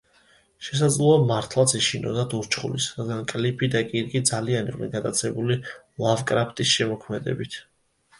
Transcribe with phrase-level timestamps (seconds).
[0.67, 5.59] შესაძლოა, მართლაც ეშინოდათ ურჩხულის, რადგან კლიფი და კირკი ძალიან იყვნენ გატაცებულნი
[6.05, 7.59] ლავკრაფტის შემოქმედებით.